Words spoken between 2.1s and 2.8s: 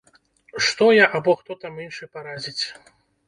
парадзіць!